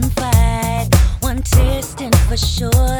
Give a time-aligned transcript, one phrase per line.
[0.00, 0.88] one fight,
[1.20, 2.99] one tasting for sure.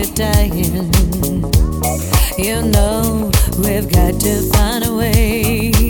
[0.00, 0.92] we're dying.
[2.38, 5.89] You know, we've got to find a way.